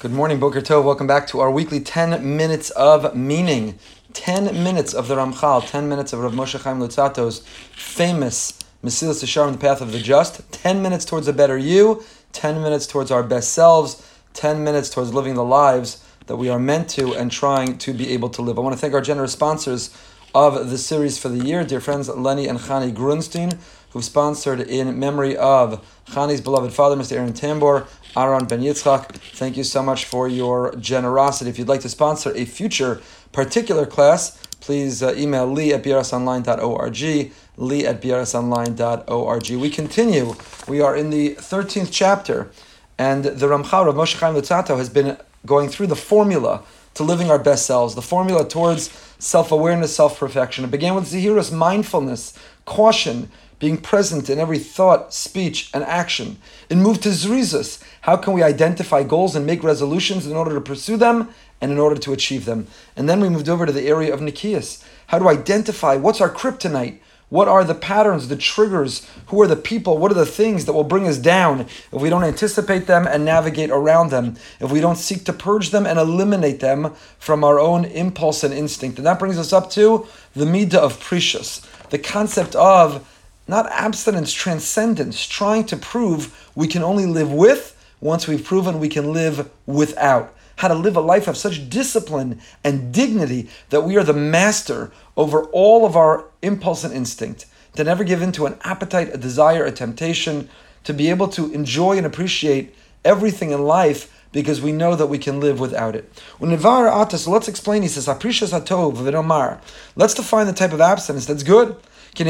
[0.00, 0.84] Good morning, Boker Tov.
[0.84, 3.80] Welcome back to our weekly 10 minutes of meaning.
[4.12, 7.40] 10 minutes of the Ramchal, 10 minutes of Rav Moshe Chaim Luzzatto's
[7.72, 8.52] famous
[8.84, 10.52] Mesilas Yesharim, the path of the just.
[10.52, 15.12] 10 minutes towards a better you, 10 minutes towards our best selves, 10 minutes towards
[15.12, 18.56] living the lives that we are meant to and trying to be able to live.
[18.56, 19.90] I want to thank our generous sponsors
[20.32, 23.58] of the series for the year, dear friends Lenny and Chani Grunstein,
[23.90, 27.12] who've sponsored in memory of Chani's beloved father, Mr.
[27.12, 29.16] Aaron Tambor, Aaron Ben Yitzchak.
[29.36, 31.50] Thank you so much for your generosity.
[31.50, 33.00] If you'd like to sponsor a future
[33.32, 39.50] particular class, please uh, email lee at brsonline.org, lee at brsonline.org.
[39.50, 40.34] We continue.
[40.66, 42.50] We are in the 13th chapter,
[42.98, 46.62] and the Ramchal, of Moshe Chaim Luzzatto, has been going through the formula
[46.94, 50.64] to living our best selves, the formula towards self-awareness, self-perfection.
[50.64, 56.38] It began with Zahirus, mindfulness, caution, being present in every thought, speech, and action.
[56.68, 57.82] It moved to Zrizus.
[58.02, 61.28] How can we identify goals and make resolutions in order to pursue them
[61.60, 62.68] and in order to achieve them?
[62.96, 64.84] And then we moved over to the area of Nekius.
[65.08, 67.00] How to identify what's our kryptonite?
[67.30, 69.06] What are the patterns, the triggers?
[69.26, 69.98] Who are the people?
[69.98, 73.24] What are the things that will bring us down if we don't anticipate them and
[73.24, 74.36] navigate around them?
[74.60, 78.54] If we don't seek to purge them and eliminate them from our own impulse and
[78.54, 78.96] instinct?
[78.96, 83.06] And that brings us up to the midah of Prishus, the concept of
[83.48, 88.88] not abstinence, transcendence, trying to prove we can only live with once we've proven we
[88.88, 90.34] can live without.
[90.56, 94.92] How to live a life of such discipline and dignity that we are the master
[95.16, 99.18] over all of our impulse and instinct, to never give in to an appetite, a
[99.18, 100.48] desire, a temptation,
[100.84, 105.18] to be able to enjoy and appreciate everything in life because we know that we
[105.18, 106.12] can live without it.
[106.38, 107.82] So let's explain.
[107.82, 108.24] He says, Let's
[110.14, 111.76] define the type of abstinence that's good.
[112.14, 112.24] The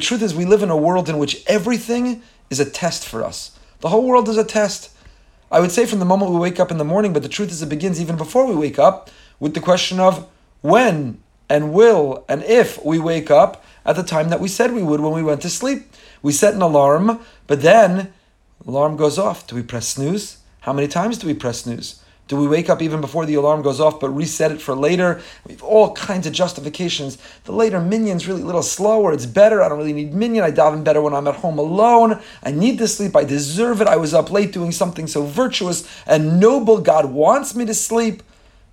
[0.00, 3.58] truth is, we live in a world in which everything is a test for us.
[3.80, 4.90] The whole world is a test.
[5.50, 7.50] I would say from the moment we wake up in the morning, but the truth
[7.50, 10.26] is, it begins even before we wake up with the question of
[10.62, 14.82] when and will and if we wake up at the time that we said we
[14.82, 15.92] would when we went to sleep.
[16.22, 18.12] We set an alarm, but then
[18.66, 19.46] alarm goes off.
[19.46, 20.38] Do we press snooze?
[20.60, 22.02] How many times do we press snooze?
[22.26, 25.20] Do we wake up even before the alarm goes off but reset it for later?
[25.46, 27.18] We have all kinds of justifications.
[27.44, 29.12] The later minyan's really a little slower.
[29.12, 29.62] It's better.
[29.62, 30.42] I don't really need minion.
[30.42, 32.20] I daven better when I'm at home alone.
[32.42, 33.14] I need to sleep.
[33.14, 33.88] I deserve it.
[33.88, 36.80] I was up late doing something so virtuous and noble.
[36.80, 38.22] God wants me to sleep.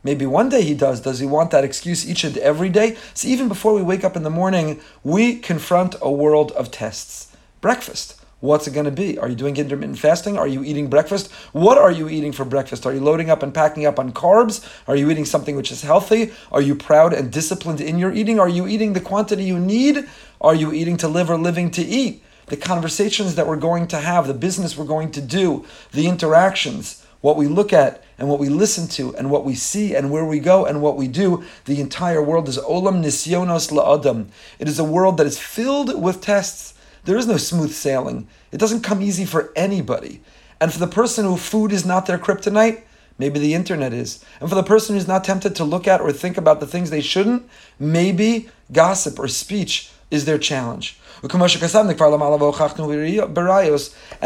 [0.03, 1.01] Maybe one day he does.
[1.01, 2.95] Does he want that excuse each and every day?
[3.13, 7.35] So even before we wake up in the morning, we confront a world of tests.
[7.59, 8.20] Breakfast.
[8.41, 9.19] What's it going to be?
[9.19, 10.35] Are you doing intermittent fasting?
[10.35, 11.31] Are you eating breakfast?
[11.51, 12.87] What are you eating for breakfast?
[12.87, 14.67] Are you loading up and packing up on carbs?
[14.87, 16.33] Are you eating something which is healthy?
[16.51, 18.39] Are you proud and disciplined in your eating?
[18.39, 20.09] Are you eating the quantity you need?
[20.41, 22.23] Are you eating to live or living to eat?
[22.47, 27.05] The conversations that we're going to have, the business we're going to do, the interactions,
[27.21, 30.25] what we look at and what we listen to and what we see and where
[30.25, 34.29] we go and what we do, the entire world is olam nisyonos la'adam.
[34.57, 36.70] It is a world that is filled with tests.
[37.03, 38.27] There is no smooth sailing.
[38.51, 40.21] It doesn't come easy for anybody.
[40.59, 42.83] And for the person who food is not their kryptonite,
[43.17, 44.23] maybe the internet is.
[44.39, 46.89] And for the person who's not tempted to look at or think about the things
[46.89, 50.99] they shouldn't, maybe gossip or speech is their challenge.
[51.23, 51.31] And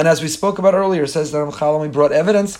[0.07, 2.57] as we spoke about earlier, says the Ramchal, we brought evidence.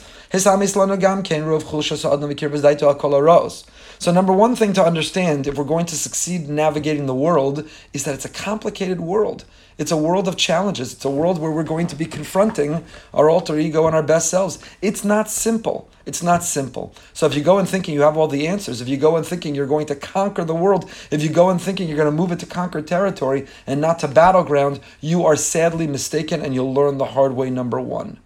[3.98, 7.66] So, number one thing to understand if we're going to succeed in navigating the world
[7.94, 9.46] is that it's a complicated world.
[9.78, 10.94] It's a world of challenges.
[10.94, 14.30] It's a world where we're going to be confronting our alter ego and our best
[14.30, 14.58] selves.
[14.82, 15.90] It's not simple.
[16.06, 16.96] It's not simple.
[17.14, 19.24] So if you go in thinking you have all the answers, if you go in
[19.24, 22.16] thinking you're going to conquer the world, if you go in thinking you're going to
[22.16, 26.74] move it to conquered territory and not to battleground, you are sadly mistaken and you'll
[26.74, 28.20] learn the hard way, number one.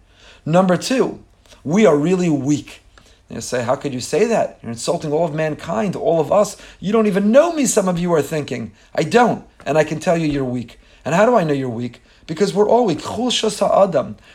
[0.46, 1.24] Number two,
[1.64, 2.80] we are really weak.
[3.28, 4.58] You say, how could you say that?
[4.60, 6.60] You're insulting all of mankind, all of us.
[6.80, 8.72] You don't even know me, some of you are thinking.
[8.92, 9.46] I don't.
[9.64, 10.79] And I can tell you you're weak.
[11.04, 12.02] And how do I know you're weak?
[12.26, 13.00] Because we're all weak.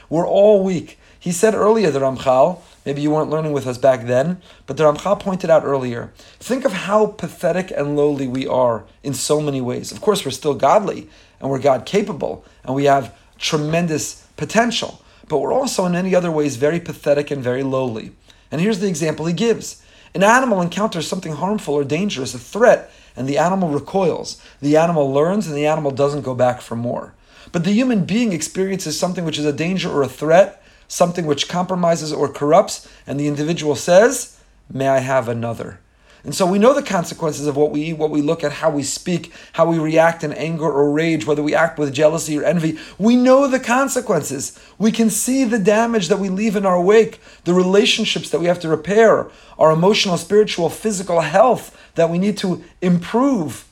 [0.09, 0.99] We're all weak.
[1.19, 4.83] He said earlier, the Ramchal, maybe you weren't learning with us back then, but the
[4.83, 9.59] Ramchal pointed out earlier, think of how pathetic and lowly we are in so many
[9.59, 9.91] ways.
[9.91, 11.09] Of course, we're still godly,
[11.39, 16.29] and we're God capable, and we have tremendous potential, but we're also in many other
[16.29, 18.11] ways very pathetic and very lowly.
[18.51, 19.81] And here's the example he gives.
[20.13, 24.41] An animal encounters something harmful or dangerous, a threat, and the animal recoils.
[24.61, 27.13] The animal learns and the animal doesn't go back for more.
[27.51, 31.47] But the human being experiences something which is a danger or a threat, something which
[31.47, 34.39] compromises or corrupts, and the individual says,
[34.71, 35.79] May I have another?
[36.25, 38.71] And so we know the consequences of what we eat, what we look at, how
[38.71, 42.43] we speak, how we react in anger or rage, whether we act with jealousy or
[42.43, 42.79] envy.
[42.97, 44.59] We know the consequences.
[44.79, 48.47] We can see the damage that we leave in our wake, the relationships that we
[48.47, 49.27] have to repair,
[49.59, 53.65] our emotional, spiritual, physical health that we need to improve.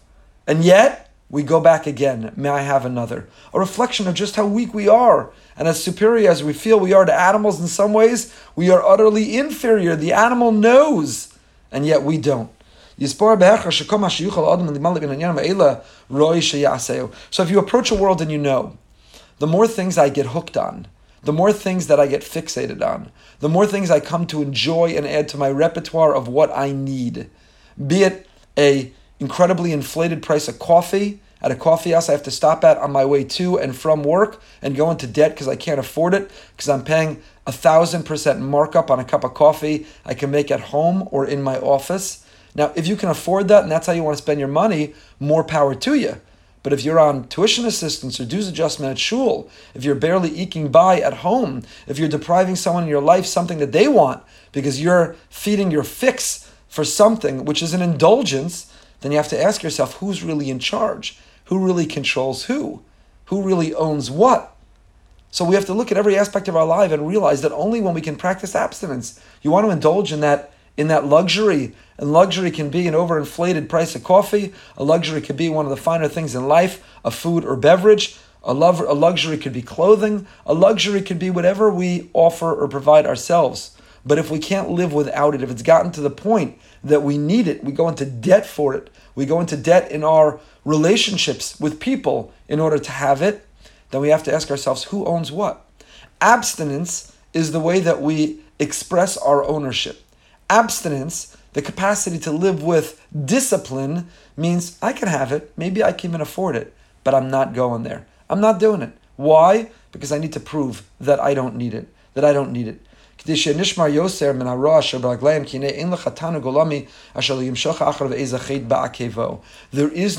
[0.45, 2.31] And yet, we go back again.
[2.35, 3.27] May I have another?
[3.51, 5.31] A reflection of just how weak we are.
[5.57, 8.83] And as superior as we feel we are to animals in some ways, we are
[8.83, 9.95] utterly inferior.
[9.95, 11.32] The animal knows
[11.73, 12.49] and yet we don't.
[12.97, 13.05] So
[17.43, 18.77] if you approach a world and you know,
[19.39, 20.87] the more things I get hooked on,
[21.23, 24.95] the more things that I get fixated on, the more things I come to enjoy
[24.95, 27.29] and add to my repertoire of what I need.
[27.87, 28.27] Be it
[28.57, 32.77] a incredibly inflated price of coffee at a coffee house I have to stop at
[32.77, 36.13] on my way to and from work and go into debt because I can't afford
[36.13, 40.31] it because I'm paying a thousand percent markup on a cup of coffee I can
[40.31, 42.25] make at home or in my office.
[42.55, 44.93] Now, if you can afford that and that's how you want to spend your money,
[45.19, 46.21] more power to you.
[46.63, 50.71] But if you're on tuition assistance or dues adjustment at shul, if you're barely eking
[50.71, 54.23] by at home, if you're depriving someone in your life something that they want
[54.53, 59.41] because you're feeding your fix for something which is an indulgence, then you have to
[59.41, 61.19] ask yourself who's really in charge?
[61.45, 62.83] Who really controls who?
[63.25, 64.55] Who really owns what?
[65.31, 67.81] So we have to look at every aspect of our life and realize that only
[67.81, 71.73] when we can practice abstinence, you want to indulge in that in that luxury.
[71.97, 74.53] And luxury can be an overinflated price of coffee.
[74.77, 78.17] A luxury could be one of the finer things in life, a food or beverage.
[78.43, 80.27] A, love, a luxury could be clothing.
[80.45, 83.77] A luxury could be whatever we offer or provide ourselves.
[84.05, 87.17] But if we can't live without it, if it's gotten to the point that we
[87.17, 88.89] need it, we go into debt for it.
[89.15, 93.45] We go into debt in our relationships with people in order to have it
[93.93, 95.67] then we have to ask ourselves who owns what?
[96.19, 100.01] Abstinence is the way that we express our ownership.
[100.49, 106.09] Abstinence, the capacity to live with discipline, means I can have it, maybe I can
[106.09, 106.73] even afford it,
[107.03, 108.07] but I'm not going there.
[108.31, 108.97] I'm not doing it.
[109.15, 109.69] Why?
[109.91, 112.81] Because I need to prove that I don't need it, that I don't need it.
[113.25, 113.77] There is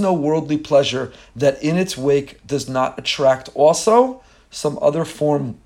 [0.00, 5.58] no worldly pleasure that in its wake does not attract also some other form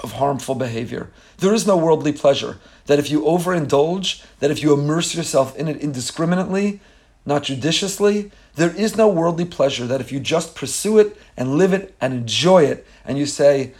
[0.00, 1.10] of harmful behavior.
[1.38, 5.66] There is no worldly pleasure that if you overindulge, that if you immerse yourself in
[5.66, 6.78] it indiscriminately,
[7.26, 11.72] not judiciously, there is no worldly pleasure that if you just pursue it and live
[11.72, 13.72] it and enjoy it, and you say,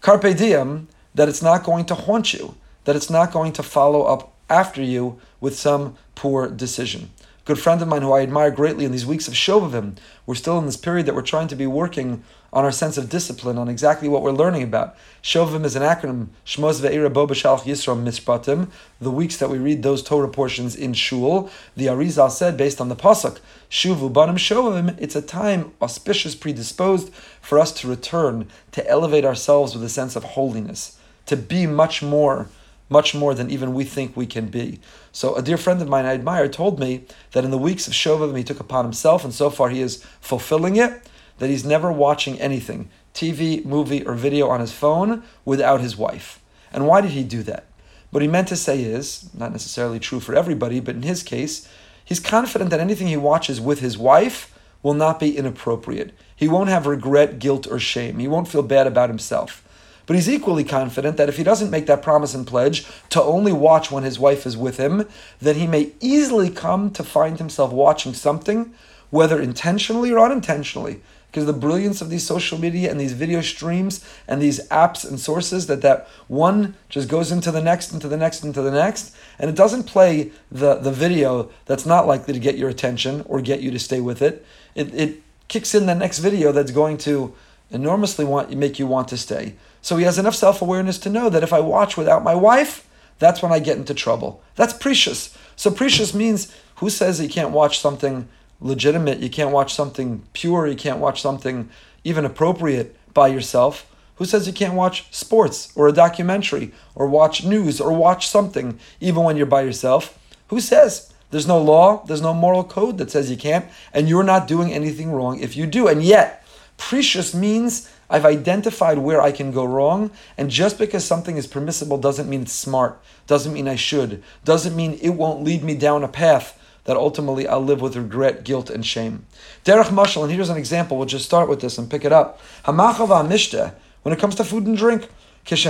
[0.00, 2.54] Carpe diem, that it's not going to haunt you,
[2.84, 7.10] that it's not going to follow up after you with some poor decision.
[7.20, 9.96] A good friend of mine who I admire greatly in these weeks of Shovavim,
[10.26, 12.22] we're still in this period that we're trying to be working
[12.52, 14.96] on our sense of discipline, on exactly what we're learning about.
[15.22, 18.68] Shovavim is an acronym, Shmos Ve'ira Bo B'Shalach Yisro Mishpatim,
[19.00, 21.48] the weeks that we read those Torah portions in Shul.
[21.76, 23.38] The Arizal said, based on the Pasuk,
[23.70, 29.74] Shuvu Banim Shovavim, it's a time auspicious, predisposed for us to return, to elevate ourselves
[29.74, 30.98] with a sense of holiness
[31.30, 32.48] to be much more,
[32.88, 34.80] much more than even we think we can be.
[35.12, 37.92] So a dear friend of mine I admire told me that in the weeks of
[37.92, 41.92] Shovavim he took upon himself, and so far he is fulfilling it, that he's never
[41.92, 46.40] watching anything, TV, movie, or video on his phone without his wife.
[46.72, 47.66] And why did he do that?
[48.10, 51.68] What he meant to say is, not necessarily true for everybody, but in his case,
[52.04, 56.12] he's confident that anything he watches with his wife will not be inappropriate.
[56.34, 58.18] He won't have regret, guilt, or shame.
[58.18, 59.64] He won't feel bad about himself.
[60.10, 63.52] But he's equally confident that if he doesn't make that promise and pledge to only
[63.52, 65.06] watch when his wife is with him,
[65.40, 68.74] then he may easily come to find himself watching something,
[69.10, 71.00] whether intentionally or unintentionally.
[71.28, 75.20] Because the brilliance of these social media and these video streams and these apps and
[75.20, 79.14] sources that that one just goes into the next, into the next, into the next,
[79.38, 83.40] and it doesn't play the, the video that's not likely to get your attention or
[83.40, 84.44] get you to stay with it.
[84.74, 87.32] It, it kicks in the next video that's going to
[87.70, 89.54] enormously want make you want to stay.
[89.82, 92.88] So he has enough self awareness to know that if I watch without my wife,
[93.18, 94.42] that's when I get into trouble.
[94.56, 95.36] That's Prishus.
[95.56, 98.28] So Prishus means who says you can't watch something
[98.60, 101.68] legitimate, you can't watch something pure, you can't watch something
[102.04, 103.86] even appropriate by yourself?
[104.16, 108.78] Who says you can't watch sports or a documentary or watch news or watch something
[109.00, 110.18] even when you're by yourself?
[110.48, 111.12] Who says?
[111.30, 114.72] There's no law, there's no moral code that says you can't, and you're not doing
[114.72, 115.86] anything wrong if you do.
[115.86, 116.44] And yet,
[116.76, 121.96] Prishus means I've identified where I can go wrong, and just because something is permissible
[121.96, 126.02] doesn't mean it's smart, doesn't mean I should, doesn't mean it won't lead me down
[126.02, 129.26] a path that ultimately I'll live with regret, guilt, and shame.
[129.64, 132.40] Derech Mashal, and here's an example, we'll just start with this and pick it up.
[132.64, 135.08] Hamachava Mishta, when it comes to food and drink,
[135.46, 135.64] if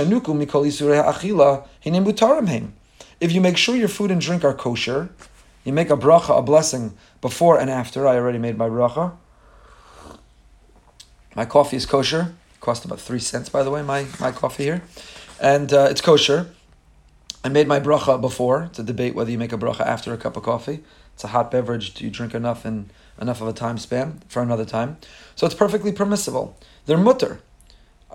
[3.31, 5.09] you make sure your food and drink are kosher,
[5.63, 8.07] You make a bracha, a blessing, before and after.
[8.07, 9.13] I already made my bracha.
[11.35, 12.33] My coffee is kosher.
[12.59, 14.83] Cost about three cents, by the way, my, my coffee here.
[15.39, 16.51] And uh, it's kosher.
[17.43, 18.69] I made my bracha before.
[18.77, 20.83] A debate whether you make a bracha after a cup of coffee.
[21.13, 21.93] It's a hot beverage.
[21.93, 24.97] Do you drink enough in enough of a time span for another time?
[25.35, 26.57] So it's perfectly permissible.
[26.85, 27.39] They're mutar.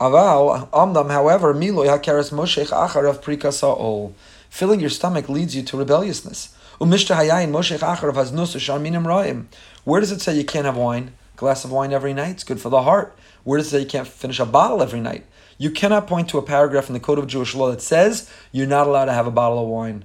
[0.01, 4.13] Aval, amdam, however, miloy hakaras moshech acharav prikasa'ol.
[4.51, 6.55] Filling your stomach leads you to rebelliousness.
[6.81, 9.47] Umishta hayayin moshech acharav haznus sharminim ra'im.
[9.85, 11.13] Where does it say you can't have wine?
[11.37, 12.31] Glass of wine every night.
[12.31, 13.17] It's good for the heart.
[13.45, 15.27] Where does it say you can't finish a bottle every night?
[15.59, 18.67] You cannot point to a paragraph in the Code of Jewish Law that says you're
[18.67, 20.05] not allowed to have a bottle of wine.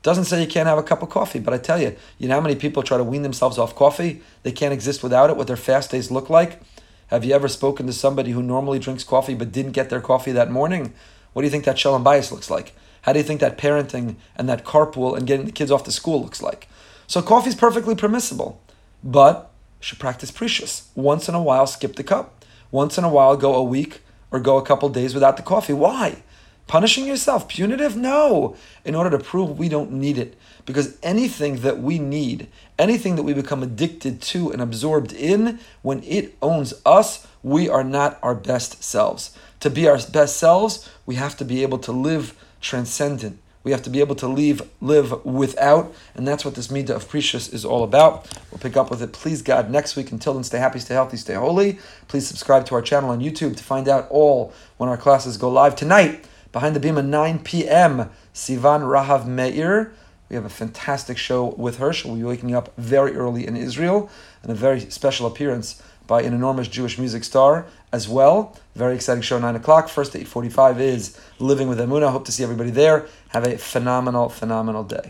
[0.00, 2.28] It doesn't say you can't have a cup of coffee, but I tell you, you
[2.28, 4.22] know how many people try to wean themselves off coffee?
[4.42, 6.60] They can't exist without it, what their fast days look like.
[7.08, 10.32] Have you ever spoken to somebody who normally drinks coffee but didn't get their coffee
[10.32, 10.94] that morning?
[11.32, 12.72] What do you think that shalom bayis looks like?
[13.02, 15.92] How do you think that parenting and that carpool and getting the kids off to
[15.92, 16.68] school looks like?
[17.06, 18.60] So coffee is perfectly permissible,
[19.02, 19.49] but
[19.80, 20.86] should practice Prishus.
[20.94, 22.44] Once in a while, skip the cup.
[22.70, 25.72] Once in a while, go a week or go a couple days without the coffee.
[25.72, 26.22] Why?
[26.66, 27.96] Punishing yourself, punitive?
[27.96, 28.54] No.
[28.84, 30.36] In order to prove we don't need it.
[30.66, 32.46] Because anything that we need,
[32.78, 37.82] anything that we become addicted to and absorbed in, when it owns us, we are
[37.82, 39.36] not our best selves.
[39.60, 43.40] To be our best selves, we have to be able to live transcendent.
[43.62, 47.08] We have to be able to leave, live without, and that's what this midah of
[47.08, 48.26] Prishus is all about.
[48.50, 50.10] We'll pick up with it, please God, next week.
[50.12, 51.78] Until then, stay happy, stay healthy, stay holy.
[52.08, 55.50] Please subscribe to our channel on YouTube to find out all when our classes go
[55.50, 56.24] live tonight.
[56.52, 58.10] Behind the Bima at 9 p.m.
[58.34, 59.92] Sivan Rahav Meir.
[60.30, 61.92] We have a fantastic show with her.
[61.92, 64.08] She'll be waking up very early in Israel,
[64.42, 68.56] and a very special appearance by an enormous Jewish music star as well.
[68.74, 69.88] Very exciting show, 9 o'clock.
[69.88, 72.10] First 8.45 is Living with Emunah.
[72.10, 73.06] Hope to see everybody there.
[73.28, 75.08] Have a phenomenal, phenomenal day.